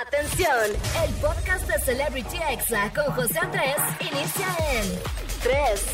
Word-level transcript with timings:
Atención, 0.00 0.48
el 1.04 1.14
podcast 1.16 1.68
de 1.68 1.78
Celebrity 1.78 2.38
Exa 2.50 2.90
con 2.94 3.12
José 3.12 3.38
Andrés 3.38 3.76
inicia 4.00 4.46
en 4.72 4.88
3, 5.42 5.86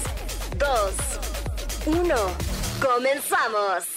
2, 0.57 1.99
1. 1.99 2.15
Comenzamos. 2.81 3.89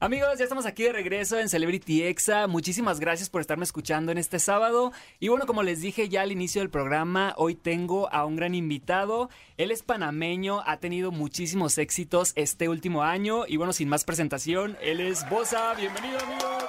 Amigos, 0.00 0.36
ya 0.38 0.44
estamos 0.44 0.66
aquí 0.66 0.82
de 0.82 0.92
regreso 0.92 1.38
en 1.38 1.48
Celebrity 1.48 2.02
Exa. 2.02 2.48
Muchísimas 2.48 2.98
gracias 2.98 3.30
por 3.30 3.40
estarme 3.40 3.62
escuchando 3.62 4.10
en 4.10 4.18
este 4.18 4.40
sábado. 4.40 4.92
Y 5.20 5.28
bueno, 5.28 5.46
como 5.46 5.62
les 5.62 5.80
dije 5.80 6.08
ya 6.08 6.22
al 6.22 6.32
inicio 6.32 6.60
del 6.60 6.70
programa, 6.70 7.34
hoy 7.36 7.54
tengo 7.54 8.12
a 8.12 8.24
un 8.24 8.34
gran 8.34 8.56
invitado. 8.56 9.30
Él 9.58 9.70
es 9.70 9.84
panameño, 9.84 10.64
ha 10.66 10.78
tenido 10.78 11.12
muchísimos 11.12 11.78
éxitos 11.78 12.32
este 12.34 12.68
último 12.68 13.04
año. 13.04 13.44
Y 13.46 13.58
bueno, 13.58 13.72
sin 13.72 13.88
más 13.88 14.04
presentación, 14.04 14.76
él 14.80 15.00
es 15.00 15.28
Bosa. 15.30 15.72
Bienvenido, 15.74 16.18
amigo. 16.18 16.59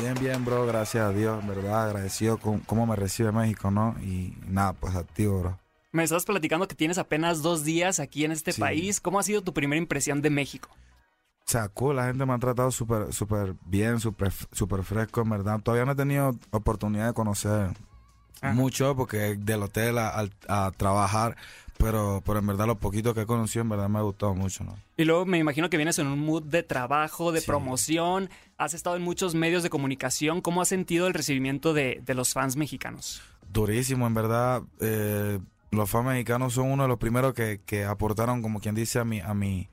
Bien, 0.00 0.14
bien, 0.18 0.44
bro, 0.44 0.66
gracias 0.66 1.04
a 1.04 1.12
Dios, 1.12 1.46
verdad, 1.46 1.84
agradecido 1.88 2.38
con 2.38 2.60
cómo 2.60 2.86
me 2.86 2.96
recibe 2.96 3.32
México, 3.32 3.70
¿no? 3.70 3.94
Y 4.00 4.34
nada, 4.46 4.72
pues 4.72 4.94
activo, 4.94 5.40
bro. 5.40 5.58
Me 5.92 6.04
estás 6.04 6.24
platicando 6.24 6.66
que 6.68 6.74
tienes 6.74 6.96
apenas 6.98 7.42
dos 7.42 7.64
días 7.64 8.00
aquí 8.00 8.24
en 8.24 8.32
este 8.32 8.52
Sí. 8.52 8.60
país. 8.60 9.00
¿Cómo 9.00 9.18
ha 9.18 9.22
sido 9.22 9.42
tu 9.42 9.52
primera 9.52 9.78
impresión 9.78 10.22
de 10.22 10.30
México? 10.30 10.70
O 10.72 11.50
sea, 11.50 11.68
cool, 11.68 11.96
la 11.96 12.06
gente 12.06 12.24
me 12.24 12.32
ha 12.32 12.38
tratado 12.38 12.70
súper, 12.70 13.12
súper 13.12 13.54
bien, 13.66 13.98
súper, 14.00 14.32
súper 14.52 14.84
fresco, 14.84 15.20
en 15.20 15.30
verdad. 15.30 15.60
Todavía 15.60 15.84
no 15.84 15.92
he 15.92 15.96
tenido 15.96 16.34
oportunidad 16.50 17.08
de 17.08 17.12
conocer 17.12 17.70
Ajá. 18.40 18.54
mucho 18.54 18.94
porque 18.96 19.36
del 19.36 19.62
hotel 19.64 19.98
a 19.98 20.70
trabajar, 20.76 21.36
pero, 21.80 22.22
pero 22.24 22.38
en 22.38 22.46
verdad 22.46 22.66
lo 22.66 22.78
poquito 22.78 23.14
que 23.14 23.22
he 23.22 23.26
conocido, 23.26 23.62
en 23.62 23.68
verdad 23.70 23.88
me 23.88 23.98
ha 23.98 24.02
gustado 24.02 24.34
mucho, 24.34 24.62
¿no? 24.64 24.76
Y 24.96 25.04
luego 25.04 25.26
me 25.26 25.38
imagino 25.38 25.68
que 25.70 25.76
vienes 25.76 25.98
en 25.98 26.06
un 26.06 26.18
mood 26.20 26.42
de 26.44 26.62
trabajo, 26.62 27.32
de 27.32 27.40
Sí. 27.40 27.46
promoción. 27.46 28.30
Has 28.58 28.74
estado 28.74 28.96
en 28.96 29.02
muchos 29.02 29.34
medios 29.34 29.62
de 29.62 29.70
comunicación. 29.70 30.40
¿Cómo 30.40 30.60
has 30.62 30.68
sentido 30.68 31.06
el 31.06 31.14
recibimiento 31.14 31.72
de, 31.74 32.00
de 32.04 32.14
los 32.14 32.32
fans 32.32 32.56
mexicanos? 32.56 33.22
Durísimo, 33.52 34.06
en 34.06 34.14
verdad. 34.14 34.62
eh, 34.80 35.38
los 35.72 35.88
fans 35.88 36.06
mexicanos 36.06 36.54
son 36.54 36.70
uno 36.70 36.82
de 36.84 36.88
los 36.88 36.98
primeros 36.98 37.32
que, 37.32 37.60
que 37.64 37.84
aportaron, 37.84 38.42
como 38.42 38.60
quien 38.60 38.74
dice, 38.74 38.98
a 38.98 39.04
mi, 39.04 39.20
a 39.20 39.34
mi. 39.34 39.68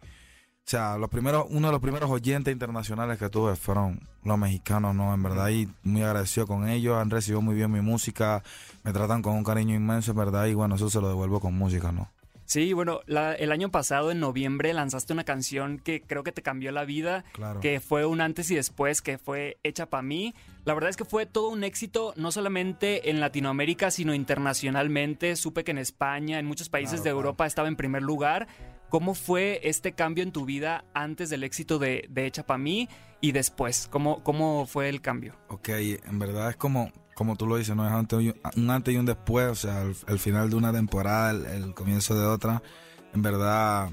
O 0.68 0.70
sea, 0.70 0.98
los 0.98 1.10
primeros, 1.10 1.46
uno 1.50 1.68
de 1.70 1.72
los 1.72 1.82
primeros 1.82 2.10
oyentes 2.12 2.52
internacionales 2.52 3.18
que 3.18 3.30
tuve 3.30 3.56
fueron 3.56 4.02
los 4.26 4.38
mexicanos, 4.38 4.94
¿no? 4.94 5.14
En 5.14 5.24
verdad, 5.24 5.48
y 5.48 5.66
muy 5.84 6.02
agradecido 6.04 6.46
con 6.46 6.68
ellos. 6.68 6.98
Han 6.98 7.10
recibido 7.10 7.40
muy 7.40 7.56
bien 7.56 7.72
mi 7.72 7.80
música. 7.80 8.44
Me 8.84 8.92
tratan 8.92 9.22
con 9.22 9.34
un 9.36 9.46
cariño 9.46 9.74
inmenso, 9.76 10.12
en 10.12 10.18
verdad. 10.18 10.46
Y 10.48 10.56
bueno, 10.56 10.76
eso 10.76 10.90
se 10.90 11.00
lo 11.00 11.08
devuelvo 11.08 11.40
con 11.40 11.54
música, 11.54 11.94
¿no? 11.94 12.10
Sí, 12.44 12.74
bueno, 12.74 13.00
la- 13.06 13.34
el 13.34 13.54
año 13.54 13.72
pasado, 13.72 14.12
en 14.12 14.20
noviembre, 14.20 14.74
lanzaste 14.74 15.14
una 15.14 15.24
canción 15.24 15.80
que 15.80 16.02
creo 16.02 16.24
que 16.24 16.34
te 16.34 16.42
cambió 16.42 16.74
la 16.74 16.84
vida, 16.84 17.24
Claro. 17.32 17.62
que 17.62 17.80
fue 17.80 18.06
un 18.06 18.20
antes 18.20 18.52
y 18.52 18.56
después, 18.56 19.02
que 19.02 19.18
fue 19.18 19.58
hecha 19.64 19.86
para 19.86 20.04
mí. 20.04 20.36
La 20.66 20.74
verdad 20.74 20.90
es 20.90 20.98
que 20.98 21.06
fue 21.06 21.26
todo 21.26 21.48
un 21.48 21.64
éxito, 21.64 22.14
no 22.18 22.30
solamente 22.34 23.10
en 23.10 23.22
Latinoamérica, 23.22 23.90
sino 23.90 24.14
internacionalmente. 24.14 25.38
Supe 25.38 25.64
que 25.64 25.72
en 25.72 25.78
España, 25.78 26.40
en 26.40 26.46
muchos 26.46 26.68
países 26.68 26.96
Claro, 26.96 27.04
de 27.04 27.10
claro. 27.12 27.18
Europa 27.20 27.46
estaba 27.46 27.68
en 27.70 27.78
primer 27.78 28.02
lugar. 28.02 28.48
¿Cómo 28.90 29.16
fue 29.16 29.60
este 29.64 29.94
cambio 29.94 30.24
en 30.24 30.32
tu 30.32 30.46
vida 30.46 30.86
antes 30.94 31.30
del 31.30 31.44
éxito 31.44 31.78
de, 31.78 32.08
de 32.10 32.26
Hecha 32.26 32.46
para 32.46 32.58
mí 32.58 32.88
y 33.20 33.34
después? 33.34 33.88
¿Cómo, 33.92 34.24
¿Cómo 34.24 34.66
fue 34.66 34.88
el 34.90 35.02
cambio? 35.02 35.36
Ok, 35.50 35.70
en 35.70 36.20
verdad 36.20 36.52
es 36.52 36.56
como, 36.56 36.92
como 37.14 37.36
tú 37.36 37.48
lo 37.48 37.58
dices, 37.58 37.76
¿no? 37.76 37.86
Es 37.86 37.94
antes 37.94 38.34
un 38.56 38.70
antes 38.70 38.94
y 38.94 38.98
un 38.98 39.06
después, 39.06 39.48
o 39.48 39.56
sea, 39.56 39.82
el, 39.82 39.96
el 40.08 40.20
final 40.20 40.50
de 40.50 40.56
una 40.56 40.72
temporada, 40.72 41.32
el, 41.32 41.46
el 41.46 41.74
comienzo 41.74 42.18
de 42.18 42.26
otra. 42.26 42.62
En 43.14 43.22
verdad, 43.22 43.90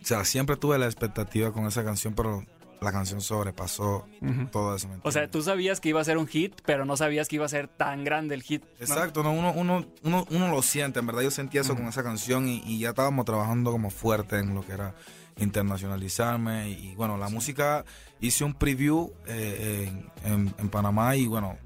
o 0.00 0.04
sea, 0.04 0.24
siempre 0.24 0.56
tuve 0.56 0.78
la 0.78 0.86
expectativa 0.86 1.52
con 1.52 1.66
esa 1.66 1.84
canción, 1.84 2.14
pero 2.14 2.42
la 2.80 2.92
canción 2.92 3.20
sobrepasó 3.20 4.06
todo 4.52 4.76
eso. 4.76 4.88
¿me 4.88 4.96
O 5.02 5.10
sea, 5.10 5.30
tú 5.30 5.42
sabías 5.42 5.80
que 5.80 5.88
iba 5.88 6.00
a 6.00 6.04
ser 6.04 6.18
un 6.18 6.26
hit, 6.26 6.54
pero 6.64 6.84
no 6.84 6.96
sabías 6.96 7.28
que 7.28 7.36
iba 7.36 7.46
a 7.46 7.48
ser 7.48 7.68
tan 7.68 8.04
grande 8.04 8.34
el 8.34 8.42
hit. 8.42 8.62
¿no? 8.64 8.68
Exacto, 8.80 9.22
no, 9.22 9.32
uno, 9.32 9.52
uno, 9.56 9.86
uno, 10.02 10.26
uno 10.30 10.48
lo 10.48 10.62
siente, 10.62 10.98
en 11.00 11.06
verdad 11.06 11.22
yo 11.22 11.30
sentí 11.30 11.58
eso 11.58 11.74
con 11.74 11.86
esa 11.86 12.02
canción 12.02 12.48
y, 12.48 12.62
y 12.66 12.78
ya 12.80 12.90
estábamos 12.90 13.24
trabajando 13.24 13.72
como 13.72 13.90
fuerte 13.90 14.38
en 14.38 14.54
lo 14.54 14.64
que 14.64 14.72
era 14.72 14.94
internacionalizarme 15.38 16.70
y, 16.70 16.94
bueno, 16.94 17.16
la 17.18 17.28
música 17.28 17.84
hice 18.20 18.44
un 18.44 18.54
preview 18.54 19.12
eh, 19.26 19.90
en, 20.24 20.32
en- 20.32 20.54
en 20.58 20.68
Panamá 20.70 21.16
y 21.16 21.26
bueno, 21.26 21.58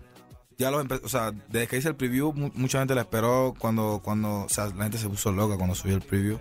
ya 0.60 0.71
lo 0.71 0.81
empecé, 0.81 1.04
o 1.04 1.09
sea, 1.09 1.32
desde 1.48 1.66
que 1.66 1.78
hice 1.78 1.88
el 1.88 1.97
preview 1.97 2.32
mu- 2.32 2.50
mucha 2.54 2.78
gente 2.78 2.94
la 2.94 3.00
esperó 3.00 3.54
cuando, 3.59 4.00
cuando, 4.04 4.43
o 4.44 4.48
sea, 4.48 4.66
la 4.66 4.84
gente 4.84 4.98
se 4.98 5.09
puso 5.09 5.32
loca 5.32 5.56
cuando 5.56 5.75
subí 5.75 5.93
el 5.93 6.03
preview 6.03 6.38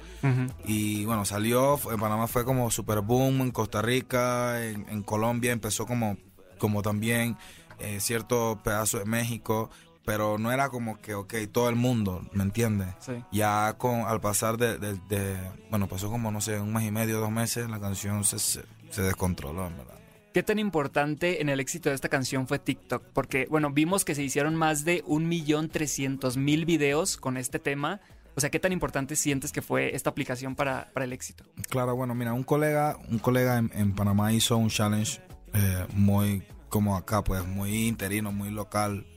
y 0.66 1.06
bueno, 1.06 1.25
salió, 1.25 1.80
en 1.91 2.00
Panamá 2.00 2.28
fue 2.28 2.46
como 2.46 2.69
super 2.69 3.02
boom, 3.02 3.41
en 3.41 3.52
Costa 3.52 3.81
Rica, 3.81 4.63
en, 4.63 4.88
en 4.90 5.02
Colombia 5.03 5.52
empezó 5.52 5.85
como, 5.85 6.18
como 6.58 6.81
también 6.81 7.38
eh, 7.79 8.00
cierto 8.00 8.59
pedazo 8.63 9.00
de 9.00 9.06
México, 9.06 9.69
pero 10.06 10.38
no 10.38 10.52
era 10.52 10.69
como 10.69 11.00
que, 11.00 11.13
ok, 11.13 11.34
todo 11.52 11.69
el 11.69 11.75
mundo, 11.75 12.22
¿me 12.34 12.44
entiendes? 12.44 12.90
Sí. 13.00 13.13
Ya 13.31 13.75
con, 13.78 14.02
al 14.02 14.19
pasar 14.19 14.58
de, 14.58 14.78
de- 14.78 15.00
de- 15.08 15.38
bueno, 15.69 15.88
pasó 15.88 16.09
como, 16.09 16.31
no 16.31 16.41
sé, 16.41 16.59
un 16.59 16.74
mes 16.74 16.84
y 16.88 16.91
medio, 16.91 17.19
dos 17.19 17.31
meses, 17.31 17.69
la 17.69 17.79
canción 17.79 18.24
se, 18.24 18.40
se 18.40 19.02
descontroló, 19.02 19.68
en 19.68 19.78
verdad. 19.78 19.99
¿Qué 20.34 20.44
tan 20.44 20.59
importante 20.59 21.41
en 21.41 21.50
el 21.50 21.59
éxito 21.59 21.90
de 21.90 21.95
esta 21.95 22.07
canción 22.07 22.47
fue 22.47 22.59
TikTok? 22.59 23.03
Porque, 23.13 23.47
bueno, 23.50 23.72
vimos 23.72 24.06
que 24.06 24.13
se 24.13 24.22
hicieron 24.22 24.56
más 24.56 24.85
de 24.85 25.03
1.300.000 25.06 26.66
videos 26.66 27.17
con 27.17 27.35
este 27.35 27.57
tema. 27.57 28.00
O 28.35 28.41
sea, 28.41 28.51
¿qué 28.51 28.59
tan 28.59 28.72
importante 28.72 29.16
sientes 29.16 29.51
que 29.51 29.63
fue 29.63 29.95
esta 29.95 30.12
aplicación 30.12 30.56
para, 30.56 30.91
para 30.94 31.06
el 31.06 31.13
éxito? 31.13 31.45
Claro, 31.69 31.95
bueno, 31.95 32.13
mira, 32.13 32.34
un 32.34 32.44
colega, 32.44 32.97
un 33.09 33.17
colega 33.17 33.57
en, 33.57 33.72
en 33.73 33.94
Panamá 33.95 34.31
hizo 34.31 34.56
un 34.56 34.69
challenge 34.69 35.19
eh, 35.53 35.88
muy 35.94 36.44
como 36.69 36.96
acá, 36.96 37.23
pues, 37.23 37.44
muy 37.46 37.88
interino, 37.88 38.31
muy 38.31 38.51
local. 38.51 39.07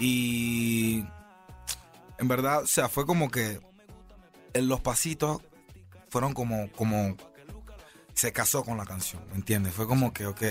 Y 0.00 1.04
en 2.18 2.28
verdad, 2.28 2.62
o 2.62 2.66
sea, 2.66 2.88
fue 2.88 3.04
como 3.04 3.30
que 3.30 3.60
en 4.54 4.68
los 4.68 4.80
pasitos 4.80 5.42
fueron 6.08 6.32
como, 6.32 6.70
como 6.72 7.16
se 8.18 8.32
casó 8.32 8.64
con 8.64 8.76
la 8.76 8.84
canción, 8.84 9.22
¿me 9.30 9.36
entiendes? 9.36 9.72
Fue 9.72 9.86
como 9.86 10.12
que, 10.12 10.26
ok, 10.26 10.42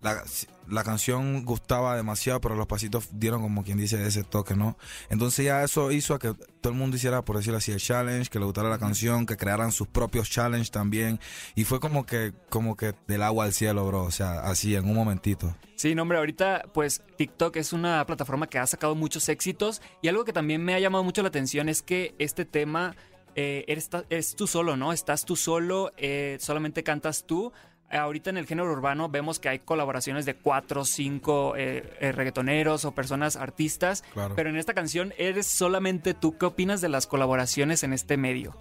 la, 0.00 0.24
la 0.66 0.82
canción 0.82 1.44
gustaba 1.44 1.94
demasiado, 1.94 2.40
pero 2.40 2.56
los 2.56 2.66
pasitos 2.66 3.10
dieron 3.12 3.42
como 3.42 3.62
quien 3.64 3.76
dice 3.76 4.02
ese 4.06 4.24
toque, 4.24 4.56
¿no? 4.56 4.78
Entonces 5.10 5.44
ya 5.44 5.62
eso 5.62 5.92
hizo 5.92 6.14
a 6.14 6.18
que 6.18 6.32
todo 6.62 6.72
el 6.72 6.78
mundo 6.78 6.96
hiciera, 6.96 7.22
por 7.22 7.36
decirlo 7.36 7.58
así, 7.58 7.70
el 7.70 7.80
challenge, 7.80 8.30
que 8.30 8.38
le 8.38 8.46
gustara 8.46 8.70
la 8.70 8.78
canción, 8.78 9.26
que 9.26 9.36
crearan 9.36 9.72
sus 9.72 9.88
propios 9.88 10.30
challenge 10.30 10.70
también. 10.70 11.20
Y 11.54 11.64
fue 11.64 11.80
como 11.80 12.06
que, 12.06 12.32
como 12.48 12.78
que 12.78 12.94
del 13.06 13.22
agua 13.22 13.44
al 13.44 13.52
cielo, 13.52 13.86
bro. 13.86 14.04
O 14.04 14.10
sea, 14.10 14.40
así 14.40 14.74
en 14.74 14.88
un 14.88 14.94
momentito. 14.94 15.54
Sí, 15.76 15.94
no, 15.94 16.02
hombre, 16.02 16.16
ahorita 16.16 16.64
pues 16.72 17.02
TikTok 17.18 17.56
es 17.56 17.74
una 17.74 18.06
plataforma 18.06 18.46
que 18.46 18.58
ha 18.58 18.66
sacado 18.66 18.94
muchos 18.94 19.28
éxitos 19.28 19.82
y 20.00 20.08
algo 20.08 20.24
que 20.24 20.32
también 20.32 20.64
me 20.64 20.74
ha 20.74 20.80
llamado 20.80 21.04
mucho 21.04 21.20
la 21.20 21.28
atención 21.28 21.68
es 21.68 21.82
que 21.82 22.14
este 22.18 22.46
tema 22.46 22.96
eh, 23.34 23.64
eres, 23.68 24.34
tú 24.36 24.46
solo, 24.46 24.76
¿no? 24.76 24.92
Estás 24.92 25.24
tú 25.24 25.36
solo, 25.36 25.92
eh, 25.96 26.36
solamente 26.40 26.82
cantas 26.82 27.24
tú. 27.26 27.52
Ahorita 27.90 28.30
en 28.30 28.38
el 28.38 28.46
género 28.46 28.72
urbano 28.72 29.10
vemos 29.10 29.38
que 29.38 29.50
hay 29.50 29.58
colaboraciones 29.58 30.24
de 30.24 30.34
cuatro 30.34 30.80
o 30.80 30.84
cinco 30.86 31.54
eh, 31.56 31.92
eh, 32.00 32.12
reggaetoneros 32.12 32.86
o 32.86 32.92
personas 32.92 33.36
artistas, 33.36 34.02
Claro. 34.14 34.34
pero 34.34 34.48
en 34.48 34.56
esta 34.56 34.72
canción 34.72 35.12
eres 35.18 35.46
solamente 35.46 36.14
tú. 36.14 36.38
¿Qué 36.38 36.46
opinas 36.46 36.80
de 36.80 36.88
las 36.88 37.06
colaboraciones 37.06 37.82
en 37.82 37.92
este 37.92 38.16
medio? 38.16 38.56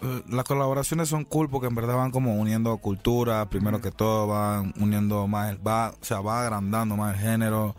Eh, 0.00 0.22
Las 0.28 0.44
colaboraciones 0.44 1.08
son 1.08 1.24
cool 1.24 1.48
porque 1.48 1.68
en 1.68 1.76
verdad 1.76 1.96
van 1.96 2.10
como 2.10 2.34
uniendo 2.34 2.76
cultura, 2.78 3.48
primero 3.48 3.80
que 3.80 3.92
todo, 3.92 4.26
van 4.26 4.74
uniendo 4.80 5.28
más, 5.28 5.50
el- 5.52 5.64
va, 5.64 5.90
o 6.00 6.04
sea, 6.04 6.20
va 6.20 6.42
agrandando 6.42 6.96
más 6.96 7.14
el 7.14 7.20
género. 7.20 7.76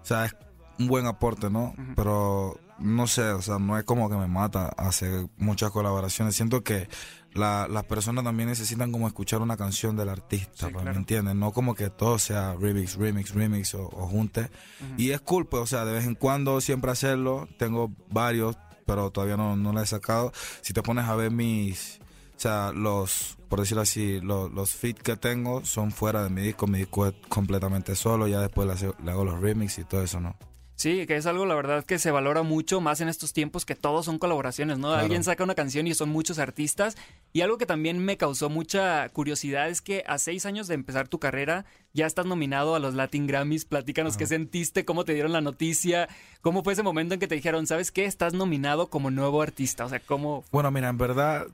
O 0.00 0.04
sea, 0.04 0.26
es 0.26 0.36
un 0.78 0.86
buen 0.86 1.06
aporte, 1.06 1.50
¿no? 1.50 1.74
Pero 1.96 2.56
no 2.80 3.06
sé, 3.06 3.22
o 3.30 3.42
sea, 3.42 3.58
no 3.58 3.78
es 3.78 3.84
como 3.84 4.08
que 4.10 4.16
me 4.16 4.26
mata 4.26 4.66
hacer 4.76 5.28
muchas 5.36 5.70
colaboraciones. 5.70 6.34
Siento 6.34 6.62
que 6.64 6.88
la- 7.34 7.68
las 7.68 7.84
personas 7.84 8.24
también 8.24 8.48
necesitan 8.48 8.90
como 8.90 9.06
escuchar 9.06 9.40
una 9.42 9.56
canción 9.56 9.96
del 9.96 10.08
artista, 10.08 10.66
Sí, 10.66 10.72
pues, 10.72 10.82
claro. 10.82 10.90
¿me 10.92 10.96
entiendes? 10.96 11.34
No 11.36 11.52
como 11.52 11.74
que 11.74 11.90
todo 11.90 12.18
sea 12.18 12.56
remix, 12.58 12.96
remix, 12.96 13.34
remix 13.34 13.74
o, 13.74 13.84
o 13.86 14.06
junte. 14.08 14.50
Y 14.96 15.10
es 15.10 15.20
cool, 15.20 15.46
pues, 15.46 15.62
o 15.62 15.66
sea, 15.66 15.84
de 15.84 15.92
vez 15.92 16.06
en 16.06 16.14
cuando 16.14 16.60
siempre 16.60 16.90
hacerlo. 16.90 17.48
Tengo 17.58 17.92
varios, 18.10 18.56
pero 18.86 19.10
todavía 19.10 19.36
no, 19.36 19.56
no 19.56 19.72
la 19.72 19.82
he 19.82 19.86
sacado. 19.86 20.32
Si 20.62 20.72
te 20.72 20.82
pones 20.82 21.04
a 21.04 21.14
ver 21.14 21.30
mis, 21.30 22.00
o 22.36 22.40
sea, 22.40 22.72
los, 22.72 23.36
por 23.48 23.60
decirlo 23.60 23.82
así, 23.82 24.20
los, 24.20 24.50
los 24.52 24.74
feats 24.74 25.02
que 25.02 25.16
tengo 25.16 25.64
son 25.64 25.92
fuera 25.92 26.24
de 26.24 26.30
mi 26.30 26.40
disco. 26.42 26.66
Mi 26.66 26.78
disco 26.78 27.06
es 27.06 27.14
completamente 27.28 27.94
solo. 27.94 28.26
Ya 28.26 28.40
después 28.40 28.66
le 29.04 29.10
hago 29.12 29.24
los 29.24 29.38
remix 29.40 29.78
y 29.78 29.84
todo 29.84 30.02
eso, 30.02 30.18
¿no? 30.20 30.34
Sí, 30.80 31.06
que 31.06 31.16
es 31.16 31.26
algo, 31.26 31.44
la 31.44 31.54
verdad, 31.54 31.84
que 31.84 31.98
se 31.98 32.10
valora 32.10 32.42
mucho 32.42 32.80
más 32.80 33.02
en 33.02 33.10
estos 33.10 33.34
tiempos 33.34 33.66
que 33.66 33.74
todos 33.74 34.06
son 34.06 34.18
colaboraciones, 34.18 34.78
¿no? 34.78 34.88
Claro. 34.88 35.02
Alguien 35.02 35.22
saca 35.22 35.44
una 35.44 35.54
canción 35.54 35.86
y 35.86 35.92
son 35.92 36.08
muchos 36.08 36.38
artistas. 36.38 36.96
Y 37.34 37.42
algo 37.42 37.58
que 37.58 37.66
también 37.66 38.02
me 38.02 38.16
causó 38.16 38.48
mucha 38.48 39.06
curiosidad 39.10 39.68
es 39.68 39.82
que 39.82 40.04
a 40.06 40.16
seis 40.16 40.46
años 40.46 40.68
de 40.68 40.76
empezar 40.76 41.06
tu 41.06 41.18
carrera 41.18 41.66
ya 41.92 42.06
estás 42.06 42.24
nominado 42.24 42.74
a 42.74 42.78
los 42.78 42.94
Latin 42.94 43.26
Grammys. 43.26 43.66
Platícanos 43.66 44.16
qué 44.16 44.24
sentiste, 44.24 44.86
cómo 44.86 45.04
te 45.04 45.12
dieron 45.12 45.32
la 45.32 45.42
noticia, 45.42 46.08
cómo 46.40 46.64
fue 46.64 46.72
ese 46.72 46.82
momento 46.82 47.12
en 47.12 47.20
que 47.20 47.28
te 47.28 47.34
dijeron, 47.34 47.66
¿sabes 47.66 47.92
qué? 47.92 48.06
Estás 48.06 48.32
nominado 48.32 48.86
como 48.86 49.10
nuevo 49.10 49.42
artista. 49.42 49.84
O 49.84 49.90
sea, 49.90 50.00
¿cómo? 50.00 50.44
Bueno, 50.50 50.70
mira, 50.70 50.88
en 50.88 50.96
verdad 50.96 51.46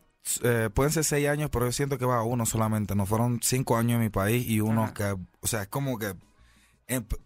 eh, 0.45 0.71
pueden 0.73 0.93
ser 0.93 1.03
seis 1.03 1.27
años, 1.27 1.51
pero 1.51 1.67
yo 1.67 1.73
siento 1.73 1.99
que 1.99 2.05
va 2.05 2.23
uno 2.23 2.47
solamente. 2.47 2.95
No 2.95 3.07
fueron 3.07 3.41
cinco 3.43 3.77
años 3.77 3.97
en 3.97 4.03
mi 4.03 4.09
país 4.09 4.47
y 4.47 4.61
uno 4.61 4.85
Ajá. 4.85 4.95
que, 4.95 5.17
o 5.41 5.47
sea, 5.49 5.63
es 5.63 5.69
como 5.69 5.99
que 5.99 6.15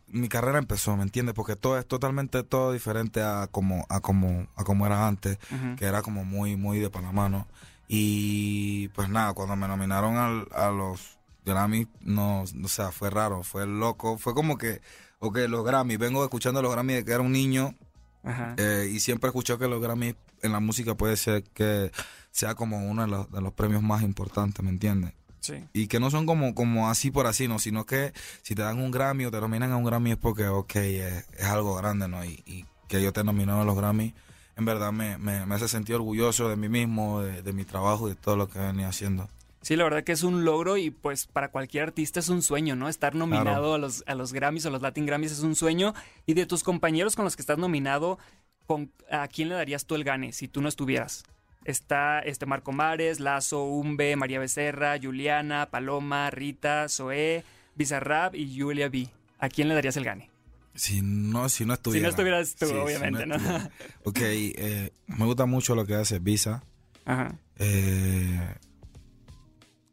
mi 0.09 0.29
carrera 0.29 0.59
empezó, 0.59 0.97
¿me 0.97 1.03
entiendes? 1.03 1.35
Porque 1.35 1.55
todo 1.57 1.79
es 1.79 1.87
totalmente 1.87 2.43
todo 2.43 2.73
diferente 2.73 3.23
a 3.23 3.47
como, 3.51 3.85
a 3.89 4.01
como, 4.01 4.47
a 4.57 4.65
como 4.65 4.87
era 4.87 5.07
antes, 5.07 5.39
que 5.77 5.85
era 5.85 6.03
como 6.03 6.25
muy, 6.25 6.57
muy 6.57 6.79
de 6.79 6.91
Panamá, 6.91 7.29
¿no? 7.29 7.47
Y 7.89 8.89
pues 8.89 9.09
nada, 9.09 9.35
cuando 9.35 9.57
me 9.57 9.67
nominaron 9.69 10.17
al- 10.17 10.49
a 10.55 10.71
los 10.71 11.19
Grammy, 11.45 11.89
no, 12.01 12.43
o 12.43 12.69
sea, 12.69 12.93
fue 12.93 13.11
raro, 13.11 13.43
fue 13.43 13.67
loco, 13.67 14.17
fue 14.19 14.33
como 14.35 14.57
que, 14.57 14.81
ok, 15.19 15.39
los 15.49 15.65
Grammy, 15.65 15.97
vengo 15.97 16.23
escuchando 16.25 16.63
los 16.63 16.73
Grammy 16.73 16.95
de 16.95 17.05
que 17.05 17.13
era 17.13 17.21
un 17.21 17.33
niño 17.33 17.75
Ajá. 18.23 18.55
eh, 18.59 18.89
y 18.93 19.01
siempre 19.01 19.29
he 19.29 19.31
escuchado 19.31 19.59
que 19.59 19.69
los 19.69 19.83
Grammy 19.83 20.15
en 20.43 20.53
la 20.53 20.61
música 20.61 20.95
puede 20.95 21.17
ser 21.17 21.43
que 21.43 21.91
sea 22.31 22.55
como 22.55 22.89
uno 22.89 23.03
de 23.03 23.09
los, 23.09 23.31
de 23.31 23.41
los 23.41 23.53
premios 23.53 23.83
más 23.83 24.03
importantes, 24.03 24.65
¿me 24.65 24.71
entiendes? 24.71 25.13
Sí. 25.41 25.65
Y 25.73 25.87
que 25.87 26.01
no 26.01 26.11
son 26.11 26.27
como, 26.27 26.55
como 26.55 26.89
así 26.89 27.11
por 27.11 27.27
así, 27.27 27.49
¿no? 27.49 27.59
Sino 27.59 27.87
que 27.87 28.13
si 28.43 28.55
te 28.55 28.63
dan 28.63 28.79
un 28.79 28.91
Grammy 28.91 29.25
o 29.25 29.31
te 29.31 29.41
nominan 29.41 29.73
a 29.73 29.77
un 29.77 29.85
Grammy 29.85 30.13
es 30.13 30.17
porque, 30.17 30.47
ok, 30.47 30.77
es, 30.77 31.27
es 31.37 31.47
algo 31.47 31.75
grande, 31.75 32.09
¿no? 32.09 32.25
Y, 32.25 32.43
y 32.47 32.67
que 32.89 33.03
yo 33.03 33.13
te 33.13 33.25
nominado 33.25 33.63
a 33.63 33.65
los 33.65 33.77
Grammy, 33.77 34.15
en 34.57 34.65
verdad 34.65 34.93
me, 34.93 35.17
me, 35.19 35.47
me 35.47 35.55
hace 35.55 35.69
sentir 35.69 35.95
orgulloso 35.95 36.49
de 36.49 36.57
mí 36.57 36.69
mismo, 36.69 37.23
de, 37.23 37.43
de 37.43 37.53
mi 37.53 37.65
trabajo 37.65 38.09
y 38.09 38.11
de 38.11 38.17
todo 38.17 38.37
lo 38.37 38.49
que 38.49 38.59
venía 38.59 38.89
haciendo. 38.89 39.29
Sí, 39.63 39.77
la 39.77 39.85
verdad 39.85 40.05
que 40.05 40.13
es 40.13 40.23
un 40.23 40.45
logro 40.45 40.79
y 40.79 40.91
pues 40.91 41.27
para 41.27 41.51
cualquier 41.51 41.85
artista 41.85 42.21
es 42.21 42.31
un 42.31 42.43
sueño, 42.43 42.77
¿no? 42.77 42.89
Estar 42.89 43.15
nominado 43.15 43.75
a, 43.75 43.79
los, 43.79 44.03
a 44.07 44.15
los 44.15 44.33
Grammys 44.33 44.65
o 44.67 44.71
los 44.71 44.81
Latin 44.81 45.05
Grammys 45.05 45.33
es 45.33 45.41
un 45.41 45.55
sueño. 45.55 45.95
Y 46.25 46.33
de 46.33 46.47
tus 46.47 46.63
compañeros 46.63 47.15
con 47.15 47.27
los 47.27 47.37
que 47.37 47.43
estás 47.43 47.59
nominado, 47.59 48.19
¿con, 48.67 48.91
¿a 49.11 49.29
quién 49.29 49.51
le 49.51 49.57
darías 49.57 49.85
tú 49.85 49.97
el 49.97 50.05
gane 50.05 50.33
si 50.33 50.49
tú 50.49 50.63
no 50.63 50.69
estuvieras? 50.69 51.25
Está 51.65 52.21
este 52.21 52.47
Marco 52.47 52.73
Mares, 52.73 53.21
Lazo, 53.21 53.65
Umbe, 53.65 54.17
María 54.17 54.39
Becerra, 54.39 54.99
Juliana, 55.01 55.69
Paloma, 55.71 56.31
Rita, 56.31 56.89
Zoé, 56.89 57.45
Bizarrap 57.75 58.35
y 58.35 58.59
Julia 58.59 58.89
B. 58.89 59.09
¿A 59.39 59.49
quién 59.49 59.69
le 59.69 59.75
darías 59.75 59.97
el 59.97 60.05
gane? 60.05 60.31
Si 60.75 61.03
no, 61.03 61.49
si 61.49 61.65
no 61.65 61.75
estuviera. 61.75 62.09
estuvieras 62.09 62.55
tú, 62.55 62.67
Sí, 62.67 62.73
si 62.73 62.79
obviamente, 62.79 63.27
¿no? 63.27 63.35
estuviera. 63.37 63.71
Ok, 64.05 64.19
eh, 64.23 64.93
me 65.07 65.25
gusta 65.27 65.47
mucho 65.47 65.75
lo 65.75 65.85
que 65.85 65.95
hace 65.95 66.19
Visa. 66.19 66.62
Ajá. 67.05 67.35
Eh, 67.57 68.55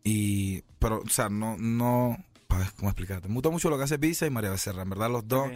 y, 0.04 0.62
pero, 0.80 1.00
o 1.06 1.10
sea, 1.10 1.30
no, 1.30 1.58
no, 1.58 2.18
ver, 2.50 2.68
¿cómo 2.78 2.90
explicarte? 2.90 3.28
Me 3.28 3.34
gusta 3.36 3.50
mucho 3.50 3.70
lo 3.70 3.78
que 3.78 3.84
hace 3.84 3.98
Visa 3.98 4.25
y 4.25 4.30
María 4.30 4.52
Becerra, 4.52 4.84
en 4.84 4.90
verdad 4.90 5.10
los 5.10 5.28
dos. 5.28 5.50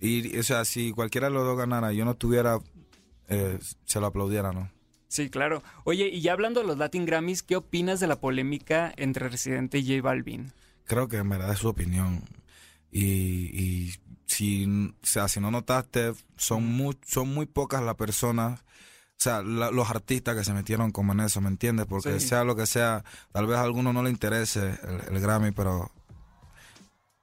Y, 0.00 0.36
o 0.38 0.42
sea, 0.42 0.64
si 0.64 0.92
cualquiera 0.92 1.28
de 1.28 1.34
los 1.34 1.44
dos 1.44 1.58
ganara, 1.58 1.92
yo 1.92 2.04
no 2.04 2.12
estuviera, 2.12 2.58
eh, 3.28 3.58
se 3.84 4.00
lo 4.00 4.06
aplaudiera, 4.06 4.52
¿no? 4.52 4.70
Sí, 5.08 5.30
claro. 5.30 5.62
Oye, 5.84 6.08
y 6.08 6.20
ya 6.20 6.32
hablando 6.32 6.60
de 6.60 6.66
los 6.66 6.76
Latin 6.78 7.06
Grammys, 7.06 7.42
¿qué 7.42 7.56
opinas 7.56 7.98
de 8.00 8.06
la 8.06 8.20
polémica 8.20 8.92
entre 8.96 9.28
Residente 9.28 9.78
y 9.78 9.86
J 9.88 10.02
Balvin? 10.02 10.52
Creo 10.84 11.08
que 11.08 11.16
en 11.16 11.28
verdad 11.28 11.52
es 11.52 11.58
su 11.58 11.68
opinión. 11.68 12.22
Y, 12.90 13.04
y 13.58 13.94
si, 14.26 14.66
o 14.66 15.06
sea, 15.06 15.28
si 15.28 15.40
no 15.40 15.50
notaste, 15.50 16.12
son 16.36 16.64
muy, 16.66 16.96
son 17.06 17.32
muy 17.32 17.46
pocas 17.46 17.82
las 17.82 17.94
personas, 17.96 18.60
o 18.60 19.20
sea, 19.20 19.42
la- 19.42 19.70
los 19.70 19.90
artistas 19.90 20.36
que 20.36 20.44
se 20.44 20.52
metieron 20.54 20.92
como 20.92 21.12
en 21.12 21.20
eso, 21.20 21.40
¿me 21.40 21.48
entiendes? 21.48 21.86
Porque 21.86 22.20
Sí. 22.20 22.28
sea 22.28 22.44
lo 22.44 22.54
que 22.56 22.66
sea, 22.66 23.04
tal 23.32 23.46
vez 23.46 23.56
a 23.58 23.62
alguno 23.62 23.92
no 23.92 24.02
le 24.02 24.10
interese 24.10 24.78
el, 25.08 25.14
el 25.16 25.20
Grammy, 25.20 25.50
pero 25.52 25.90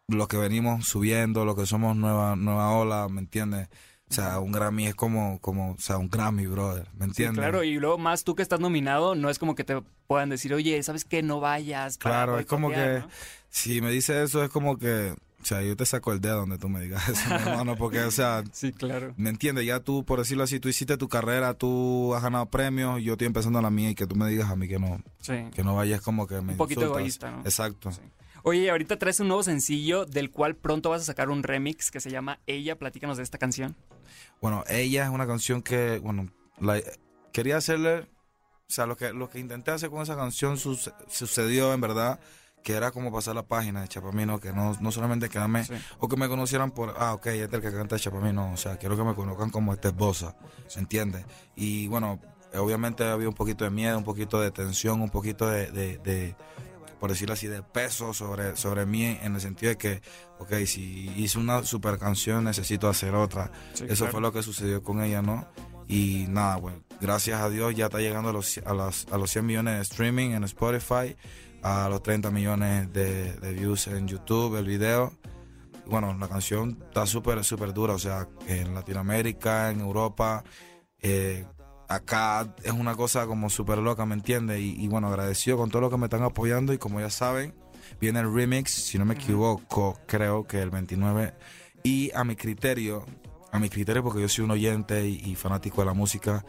los 0.08 0.28
que 0.28 0.38
venimos 0.38 0.88
subiendo, 0.88 1.46
los 1.46 1.56
que 1.56 1.66
somos 1.66 1.96
nueva, 1.96 2.36
nueva 2.36 2.70
ola, 2.72 3.08
¿me 3.10 3.22
entiendes? 3.22 3.70
O 4.10 4.14
sea, 4.14 4.40
un 4.40 4.52
Grammy 4.52 4.86
es 4.88 4.96
como, 4.96 5.40
como, 5.40 5.72
o 5.72 5.78
sea, 5.80 5.98
un 5.98 6.10
Grammy, 6.10 6.46
brother, 6.46 6.88
¿me 6.94 7.06
Sí, 7.06 7.10
entiendes? 7.12 7.40
claro, 7.40 7.64
y 7.64 7.74
luego 7.80 7.98
más 7.98 8.24
tú 8.24 8.36
que 8.36 8.44
estás 8.44 8.60
nominado, 8.60 9.16
no 9.16 9.30
es 9.32 9.40
como 9.40 9.56
que 9.56 9.64
te 9.64 9.82
puedan 10.08 10.30
decir, 10.30 10.54
oye, 10.54 10.82
¿sabes 10.84 11.06
qué? 11.06 11.24
No 11.24 11.40
vayas. 11.40 11.98
Claro, 11.98 12.38
es 12.38 12.46
como 12.46 12.68
boicotear", 12.68 13.02
que 13.02 13.08
¿no? 13.08 13.14
si 13.50 13.82
me 13.82 13.90
dice 13.92 14.22
eso 14.22 14.44
es 14.44 14.52
como 14.52 14.78
que, 14.78 15.16
o 15.42 15.46
sea, 15.46 15.64
yo 15.64 15.76
te 15.76 15.88
saco 15.88 16.14
el 16.14 16.22
dedo 16.22 16.38
donde 16.42 16.60
tú 16.60 16.70
me 16.70 16.82
digas 16.82 17.10
eso, 17.10 17.30
mi 17.30 17.36
hermano, 17.36 17.76
porque, 17.78 18.02
o 18.02 18.12
sea, 18.12 18.44
Sí, 18.54 18.72
claro. 18.72 19.14
¿me 19.18 19.32
entiendes? 19.32 19.66
Ya 19.66 19.80
tú, 19.80 20.06
por 20.06 20.20
decirlo 20.20 20.44
así, 20.44 20.60
tú 20.60 20.70
hiciste 20.70 20.98
tu 20.98 21.10
carrera, 21.10 21.56
tú 21.56 22.14
has 22.14 22.22
ganado 22.22 22.46
premios, 22.46 23.02
yo 23.02 23.14
estoy 23.14 23.26
empezando 23.26 23.60
la 23.60 23.72
mía 23.72 23.90
y 23.90 23.96
que 23.96 24.06
tú 24.06 24.16
me 24.16 24.30
digas 24.30 24.52
a 24.52 24.56
mí 24.56 24.68
que 24.68 24.78
no, 24.78 25.02
Sí. 25.20 25.34
que 25.56 25.64
no 25.64 25.76
vayas 25.76 26.02
como 26.02 26.28
que 26.28 26.42
me 26.42 26.52
Un 26.52 26.58
poquito 26.58 26.82
insultas. 26.82 27.00
egoísta, 27.00 27.32
¿no? 27.32 27.40
Exacto. 27.40 27.92
Sí. 27.92 28.02
Oye, 28.48 28.70
ahorita 28.70 29.00
traes 29.00 29.20
un 29.20 29.28
nuevo 29.30 29.42
sencillo 29.42 30.06
del 30.06 30.30
cual 30.30 30.56
pronto 30.56 30.92
vas 30.92 31.02
a 31.02 31.06
sacar 31.06 31.32
un 31.32 31.42
remix 31.42 31.90
que 31.90 32.00
se 32.00 32.12
llama 32.12 32.38
Ella. 32.46 32.78
Platícanos 32.78 33.18
de 33.18 33.24
esta 33.24 33.40
canción. 33.40 33.76
Bueno, 34.42 34.64
ella 34.68 35.04
es 35.06 35.10
una 35.10 35.26
canción 35.28 35.62
que, 35.62 36.00
bueno, 36.00 36.28
la- 36.60 36.82
quería 37.34 37.58
hacerle, 37.58 38.02
o 38.02 38.08
sea, 38.72 38.86
lo 38.86 38.96
que, 38.98 39.14
lo 39.14 39.30
que 39.30 39.40
intenté 39.40 39.72
hacer 39.72 39.90
con 39.90 40.02
esa 40.02 40.16
canción 40.16 40.58
suce- 40.58 40.94
sucedió 41.10 41.74
en 41.74 41.82
verdad, 41.82 42.20
que 42.64 42.74
era 42.74 42.92
como 42.92 43.12
pasar 43.12 43.36
la 43.36 43.44
página 43.44 43.82
de 43.82 43.88
Chapamino, 43.88 44.40
que 44.40 44.52
no, 44.52 44.76
no 44.82 44.92
solamente 44.92 45.30
quedarme, 45.30 45.64
Sí. 45.66 45.74
o 46.00 46.08
que 46.08 46.18
me 46.18 46.28
conocieran 46.28 46.72
por, 46.72 46.96
ah, 46.98 47.14
ok, 47.14 47.28
este 47.28 47.44
es 47.46 47.54
el 47.54 47.62
que 47.72 47.78
canta 47.78 48.00
Chapamino, 48.00 48.52
o 48.54 48.58
sea, 48.58 48.78
quiero 48.78 48.98
que 48.98 49.04
me 49.04 49.14
conozcan 49.14 49.52
como 49.52 49.72
este 49.74 49.90
Bosa, 49.90 50.36
¿se 50.68 50.80
entiende? 50.80 51.26
Y 51.56 51.86
bueno, 51.88 52.20
obviamente 52.56 53.04
había 53.04 53.28
un 53.30 53.36
poquito 53.36 53.66
de 53.66 53.70
miedo, 53.70 53.98
un 53.98 54.04
poquito 54.04 54.40
de 54.42 54.50
tensión, 54.50 55.02
un 55.02 55.10
poquito 55.12 55.48
de, 55.48 55.70
de- 55.72 55.98
de, 56.00 56.36
por 57.06 57.12
decirlo 57.12 57.34
así, 57.36 57.46
de 57.46 57.62
peso 57.62 58.16
sobre, 58.16 58.56
sobre 58.56 58.88
mí, 58.88 59.06
en 59.22 59.36
el 59.36 59.40
sentido 59.40 59.70
de 59.70 59.78
que, 59.78 60.02
ok, 60.40 60.54
si 60.66 61.08
hice 61.16 61.38
una 61.38 61.64
super 61.64 62.00
canción, 62.00 62.46
necesito 62.46 62.90
hacer 62.90 63.14
otra. 63.14 63.52
Sí, 63.76 63.84
Eso 63.88 64.06
claro. 64.06 64.12
fue 64.12 64.22
lo 64.22 64.34
que 64.34 64.42
sucedió 64.42 64.82
con 64.82 65.04
ella, 65.04 65.22
¿no? 65.22 65.48
Y 65.88 66.26
nada, 66.30 66.56
bueno, 66.56 66.82
gracias 67.00 67.40
a 67.42 67.50
Dios 67.52 67.76
ya 67.76 67.86
está 67.86 68.00
llegando 68.00 68.30
a 68.30 68.34
los, 68.34 68.58
a 68.66 68.74
las- 68.74 69.06
a 69.12 69.20
los 69.20 69.30
100 69.30 69.46
millones 69.46 69.76
de 69.76 69.82
streaming 69.84 70.32
en 70.32 70.46
Spotify, 70.46 71.16
a 71.62 71.88
los 71.90 72.02
30 72.02 72.32
millones 72.32 72.92
de, 72.92 73.34
de 73.34 73.54
views 73.54 73.86
en 73.86 74.08
YouTube, 74.08 74.56
el 74.58 74.66
video. 74.66 75.14
Bueno, 75.86 76.12
la 76.20 76.28
canción 76.28 76.80
está 76.88 77.06
súper, 77.06 77.44
súper 77.44 77.72
dura, 77.72 77.94
o 77.94 78.00
sea, 78.00 78.28
en 78.48 78.74
Latinoamérica, 78.74 79.70
en 79.70 79.82
Europa, 79.82 80.44
eh, 81.04 81.46
acá 81.88 82.54
es 82.64 82.72
una 82.72 82.96
cosa 82.96 83.26
como 83.28 83.50
súper 83.50 83.78
loca, 83.80 84.06
¿me 84.06 84.16
entiendes? 84.16 84.60
Y, 84.60 84.76
y 84.84 84.88
bueno, 84.88 85.08
agradecido 85.08 85.58
con 85.58 85.70
todo 85.70 85.82
lo 85.82 85.90
que 85.90 85.98
me 85.98 86.06
están 86.06 86.24
apoyando 86.24 86.74
y 86.74 86.78
como 86.78 87.00
ya 87.00 87.10
saben, 87.10 87.54
viene 88.02 88.20
el 88.20 88.34
remix, 88.34 88.72
si 88.72 88.98
no 88.98 89.06
me 89.06 89.14
equivoco, 89.16 90.00
creo 90.08 90.46
que 90.46 90.62
el 90.62 90.70
29. 90.70 91.34
Y 91.84 92.12
a 92.16 92.24
mi 92.24 92.36
criterio, 92.36 93.06
a 93.52 93.60
mi 93.60 93.70
criterio 93.70 94.04
porque 94.04 94.22
yo 94.22 94.30
soy 94.30 94.46
un 94.46 94.52
oyente 94.52 95.08
y, 95.08 95.16
y 95.24 95.36
fanático 95.36 95.82
de 95.82 95.86
la 95.86 95.94
música, 95.94 96.44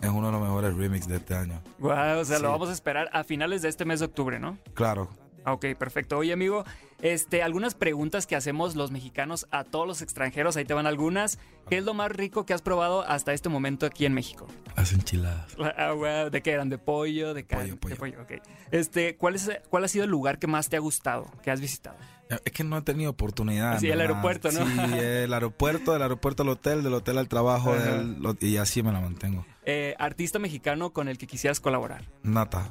es 0.00 0.08
uno 0.08 0.26
de 0.26 0.32
los 0.32 0.40
mejores 0.42 0.74
remix 0.74 1.06
de 1.08 1.16
este 1.16 1.34
año. 1.34 1.62
Guau, 1.78 2.20
o 2.20 2.24
sea, 2.24 2.36
Sí. 2.38 2.42
lo 2.42 2.50
vamos 2.50 2.68
a 2.68 2.72
esperar 2.72 3.08
a 3.12 3.24
finales 3.24 3.62
de 3.62 3.68
este 3.68 3.84
mes 3.84 4.00
de 4.00 4.06
octubre, 4.06 4.38
¿no? 4.38 4.58
Claro, 4.74 5.08
Ok, 5.46 5.64
perfecto. 5.78 6.18
Oye, 6.18 6.34
amigo, 6.34 6.64
este, 7.02 7.42
algunas 7.42 7.74
preguntas 7.74 8.26
que 8.26 8.36
hacemos 8.36 8.76
los 8.76 8.90
mexicanos 8.90 9.46
a 9.50 9.64
todos 9.64 9.86
los 9.86 10.02
extranjeros, 10.02 10.56
ahí 10.56 10.64
te 10.64 10.74
van 10.74 10.86
algunas. 10.86 11.38
¿Qué 11.68 11.78
es 11.78 11.84
lo 11.84 11.94
más 11.94 12.10
rico 12.10 12.44
que 12.46 12.52
has 12.54 12.62
probado 12.62 13.02
hasta 13.02 13.32
este 13.32 13.48
momento 13.48 13.86
aquí 13.86 14.04
en 14.06 14.12
México? 14.14 14.46
las 14.76 14.92
enchiladas. 14.92 15.54
Ah, 15.76 15.92
wow, 15.92 16.30
¿De 16.30 16.42
qué 16.42 16.52
eran? 16.52 16.68
¿De 16.70 16.78
pollo? 16.78 17.34
¿De 17.34 17.44
carne? 17.44 17.76
Pollo, 17.76 17.94
De 17.94 17.96
pollo. 18.00 18.16
pollo, 18.16 18.22
ok. 18.22 18.42
Este, 18.70 19.16
¿cuál, 19.16 19.34
es, 19.34 19.50
¿Cuál 19.68 19.84
ha 19.84 19.88
sido 19.88 20.04
el 20.04 20.10
lugar 20.10 20.38
que 20.38 20.46
más 20.46 20.68
te 20.68 20.76
ha 20.76 20.80
gustado, 20.80 21.30
que 21.42 21.50
has 21.50 21.60
visitado? 21.60 21.96
Es 22.44 22.52
que 22.52 22.62
no 22.64 22.78
he 22.78 22.82
tenido 22.82 23.10
oportunidad. 23.10 23.78
Sí, 23.80 23.88
el 23.90 24.00
aeropuerto, 24.00 24.50
¿no? 24.52 24.64
Sí, 24.64 24.78
el 25.00 25.32
aeropuerto, 25.34 25.92
del 25.92 26.02
aeropuerto 26.02 26.44
al 26.44 26.48
hotel, 26.50 26.82
del 26.82 26.94
hotel 26.94 27.18
al 27.18 27.28
trabajo, 27.28 27.74
del- 27.74 28.16
y 28.40 28.56
así 28.56 28.82
me 28.82 28.92
la 28.92 29.00
mantengo. 29.00 29.44
Eh, 29.64 29.94
artista 29.98 30.38
mexicano 30.38 30.92
con 30.92 31.08
el 31.08 31.18
que 31.18 31.26
quisieras 31.26 31.60
colaborar. 31.60 32.04
Nata. 32.22 32.70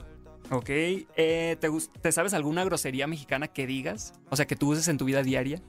Ok. 0.51 0.70
Eh, 0.70 1.58
¿te, 1.60 1.70
¿Te 2.01 2.12
sabes 2.12 2.34
alguna 2.34 2.63
grosería 2.63 3.08
mexicana 3.08 3.48
que 3.48 3.68
digas? 3.68 4.13
O 4.29 4.36
sea, 4.36 4.48
que 4.48 4.56
tú 4.56 4.72
uses 4.72 4.88
en 4.88 4.98
tu 4.98 5.06
vida 5.06 5.22
diaria. 5.24 5.62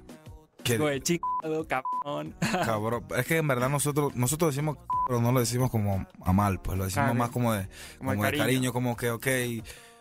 Como 0.66 0.87
de 0.88 1.00
chingado, 1.00 1.66
cabrón. 1.66 2.34
cabrón. 2.64 3.04
Es 3.16 3.26
que 3.26 3.38
en 3.38 3.49
verdad 3.49 3.68
nosotros 3.70 4.14
nosotros 4.14 4.54
decimos, 4.54 4.76
pero 5.08 5.20
no 5.20 5.32
lo 5.32 5.40
decimos 5.40 5.70
como 5.70 6.06
a 6.25 6.32
mal, 6.32 6.60
pues 6.60 6.76
lo 6.78 6.84
decimos 6.84 7.10
Ah, 7.10 7.14
más 7.14 7.30
como 7.30 7.52
de, 7.54 7.66
Como 7.99 8.10
como 8.10 8.22
de 8.22 8.28
cariño. 8.28 8.44
cariño, 8.44 8.72
como 8.72 8.96
que, 8.96 9.10
ok, 9.10 9.26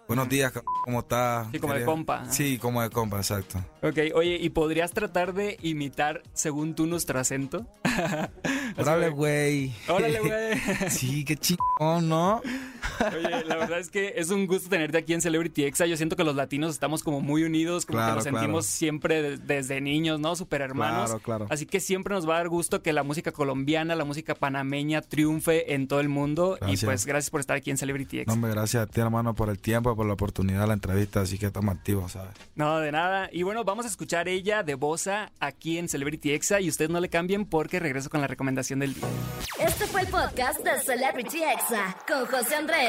buenos 0.08 0.28
días, 0.28 0.52
¿cómo 0.84 1.00
estás? 1.00 1.48
Sí, 1.52 1.60
como 1.60 1.74
de 1.74 1.86
compa. 1.86 2.26
Sí, 2.32 2.58
como 2.58 2.82
de 2.82 2.90
compa, 2.90 3.18
exacto. 3.18 3.58
Ok, 3.82 3.98
oye, 4.14 4.36
¿y 4.36 4.50
podrías 4.50 4.92
tratar 4.92 5.34
de 5.34 5.58
imitar, 5.62 6.24
según 6.34 6.76
tú, 6.76 6.86
nuestro 6.88 7.20
acento? 7.20 7.66
Órale, 8.78 9.10
güey. 9.10 9.74
Órale, 9.88 10.20
güey. 10.20 10.90
Sí, 10.90 11.24
qué 11.24 11.36
chingón, 11.38 12.10
¿no? 12.10 12.42
Oye, 13.16 13.44
la 13.46 13.56
verdad 13.56 13.80
es 13.80 13.90
que 13.90 14.14
es 14.18 14.30
un 14.30 14.48
gusto 14.48 14.70
tenerte 14.70 14.98
aquí 14.98 15.14
en 15.14 15.22
Celebrity 15.22 15.64
Exa. 15.64 15.86
Yo 15.86 15.98
siento 15.98 16.16
que 16.16 16.24
los 16.24 16.36
latinos 16.36 16.72
estamos 16.74 17.04
como 17.04 17.22
muy 17.22 17.44
unidos, 17.44 17.86
como 17.86 17.98
Claro, 18.00 18.12
que 18.12 18.16
nos 18.16 18.24
claro. 18.26 18.38
sentimos 18.40 18.66
siempre 18.66 19.22
de- 19.22 19.38
desde 19.38 19.82
niños, 19.82 20.20
¿no? 20.20 20.36
Super 20.36 20.62
hermanos. 20.62 21.06
Claro, 21.10 21.20
claro. 21.24 21.48
Así 21.50 21.66
que 21.66 21.80
siempre 21.80 22.14
nos 22.14 22.28
va 22.28 22.36
a 22.36 22.38
dar 22.38 22.50
gusto 22.50 22.82
que 22.82 22.94
la 22.94 23.04
música 23.04 23.32
colombiana, 23.32 23.96
la 23.96 24.06
música 24.06 24.36
panameña 24.36 25.02
triunfe 25.02 25.74
en 25.74 25.88
todo 25.88 26.00
el 26.00 26.10
mundo. 26.10 26.58
Gracias. 26.60 26.84
Y 26.84 26.86
pues 26.86 27.06
gracias 27.06 27.30
por 27.30 27.40
estar 27.40 27.58
aquí 27.58 27.72
en 27.72 27.78
Celebrity 27.78 28.20
Exa. 28.20 28.28
No, 28.32 28.34
hombre, 28.36 28.52
gracias 28.52 28.84
a 28.84 28.88
ti, 28.88 29.02
hermano, 29.02 29.34
por 29.36 29.50
el 29.50 29.60
tiempo, 29.60 29.96
por 29.96 30.06
la 30.06 30.14
oportunidad, 30.14 30.68
la 30.68 30.74
entrevista, 30.74 31.22
así 31.22 31.38
que 31.38 31.46
estamos 31.48 31.76
activos, 31.76 32.14
¿sabes? 32.14 32.32
No, 32.56 32.80
de 32.80 32.92
nada. 32.92 33.30
Y 33.32 33.44
bueno, 33.44 33.64
vamos 33.64 33.86
a 33.86 33.90
escuchar 33.90 34.28
ella 34.28 34.64
de 34.64 34.76
Bosa 34.76 35.32
aquí 35.40 35.78
en 35.78 35.88
Celebrity 35.90 36.32
Exa. 36.32 36.60
Y 36.62 36.70
ustedes 36.70 36.90
no 36.92 37.00
le 37.00 37.10
cambien 37.10 37.46
porque 37.46 37.80
regreso 37.80 38.10
con 38.10 38.22
la 38.22 38.28
recomendación 38.28 38.80
del 38.80 38.94
día. 38.94 39.04
Este 39.60 39.86
fue 39.88 40.02
el 40.02 40.08
podcast 40.08 40.60
de 40.64 40.80
Celebrity 40.82 41.42
Exa 41.44 41.96
con 42.08 42.26
José 42.26 42.56
Andrés. 42.56 42.89